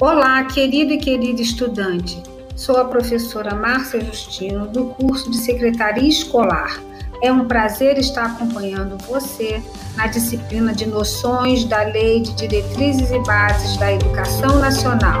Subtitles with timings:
[0.00, 2.22] Olá, querido e querida estudante.
[2.54, 6.80] Sou a professora Márcia Justino, do curso de Secretaria Escolar.
[7.20, 9.60] É um prazer estar acompanhando você
[9.96, 15.20] na disciplina de Noções da Lei de Diretrizes e Bases da Educação Nacional.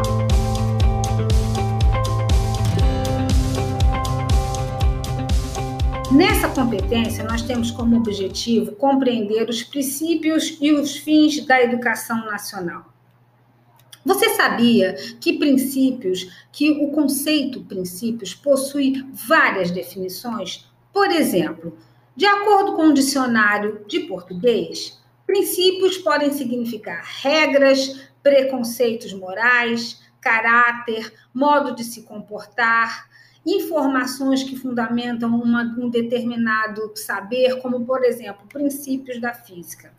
[6.12, 12.97] Nessa competência, nós temos como objetivo compreender os princípios e os fins da educação nacional.
[14.08, 20.66] Você sabia que princípios, que o conceito princípios possui várias definições?
[20.90, 21.76] Por exemplo,
[22.16, 31.74] de acordo com o dicionário de português, princípios podem significar regras, preconceitos morais, caráter, modo
[31.74, 33.10] de se comportar,
[33.54, 39.92] informações que fundamentam uma, um determinado saber, como, por exemplo, princípios da física.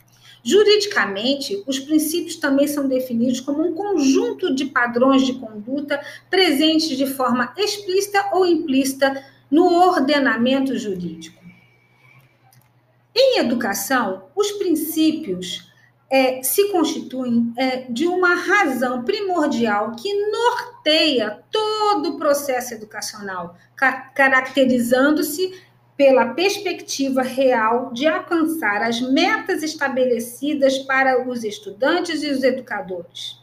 [0.43, 7.05] Juridicamente, os princípios também são definidos como um conjunto de padrões de conduta presentes de
[7.05, 11.39] forma explícita ou implícita no ordenamento jurídico.
[13.13, 15.68] Em educação, os princípios
[16.09, 23.91] é, se constituem é, de uma razão primordial que norteia todo o processo educacional, ca
[24.15, 25.53] caracterizando-se
[25.95, 33.37] pela perspectiva real de alcançar as metas estabelecidas para os estudantes e os educadores.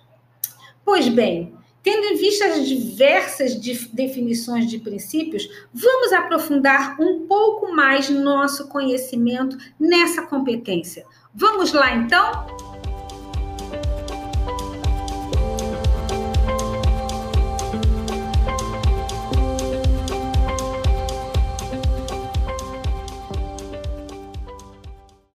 [0.82, 3.54] Pois bem, tendo em vista as diversas
[3.92, 11.04] definições de princípios, vamos aprofundar um pouco mais nosso conhecimento nessa competência.
[11.38, 12.46] Vamos lá então?